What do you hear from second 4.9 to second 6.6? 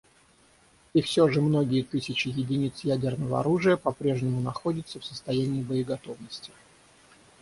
в состоянии боеготовности.